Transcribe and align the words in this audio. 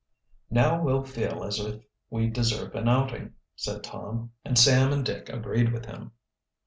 "Now 0.49 0.81
we'll 0.81 1.03
feel 1.03 1.43
as 1.43 1.59
if 1.59 1.83
we 2.09 2.27
deserve 2.27 2.73
an 2.73 2.89
outing," 2.89 3.33
said 3.55 3.83
Tom, 3.83 4.31
and 4.43 4.57
Sam 4.57 4.91
and 4.91 5.05
Dick 5.05 5.29
agreed 5.29 5.71
with 5.71 5.85
him. 5.85 6.13